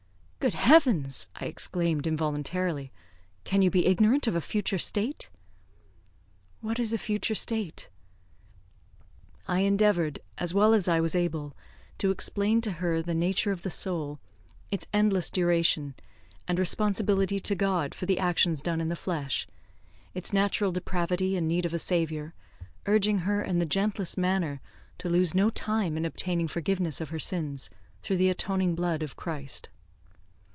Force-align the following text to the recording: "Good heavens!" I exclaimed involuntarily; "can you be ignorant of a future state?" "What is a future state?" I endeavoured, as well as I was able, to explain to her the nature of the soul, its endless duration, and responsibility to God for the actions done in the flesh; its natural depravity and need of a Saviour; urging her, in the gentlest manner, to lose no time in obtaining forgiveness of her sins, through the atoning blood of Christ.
"Good 0.41 0.55
heavens!" 0.55 1.27
I 1.35 1.45
exclaimed 1.45 2.07
involuntarily; 2.07 2.91
"can 3.43 3.61
you 3.61 3.69
be 3.69 3.85
ignorant 3.85 4.25
of 4.25 4.35
a 4.35 4.41
future 4.41 4.79
state?" 4.79 5.29
"What 6.61 6.79
is 6.79 6.91
a 6.91 6.97
future 6.97 7.35
state?" 7.35 7.91
I 9.47 9.59
endeavoured, 9.59 10.17
as 10.39 10.51
well 10.51 10.73
as 10.73 10.87
I 10.87 10.99
was 10.99 11.13
able, 11.13 11.55
to 11.99 12.09
explain 12.09 12.59
to 12.61 12.71
her 12.71 13.03
the 13.03 13.13
nature 13.13 13.51
of 13.51 13.61
the 13.61 13.69
soul, 13.69 14.19
its 14.71 14.87
endless 14.91 15.29
duration, 15.29 15.93
and 16.47 16.57
responsibility 16.57 17.39
to 17.41 17.53
God 17.53 17.93
for 17.93 18.07
the 18.07 18.17
actions 18.17 18.63
done 18.63 18.81
in 18.81 18.89
the 18.89 18.95
flesh; 18.95 19.47
its 20.15 20.33
natural 20.33 20.71
depravity 20.71 21.37
and 21.37 21.47
need 21.47 21.67
of 21.67 21.73
a 21.75 21.79
Saviour; 21.79 22.33
urging 22.87 23.19
her, 23.19 23.43
in 23.43 23.59
the 23.59 23.65
gentlest 23.67 24.17
manner, 24.17 24.59
to 24.97 25.07
lose 25.07 25.35
no 25.35 25.51
time 25.51 25.95
in 25.97 26.03
obtaining 26.03 26.47
forgiveness 26.47 26.99
of 26.99 27.09
her 27.09 27.19
sins, 27.19 27.69
through 28.01 28.17
the 28.17 28.29
atoning 28.31 28.73
blood 28.73 29.03
of 29.03 29.15
Christ. 29.15 29.69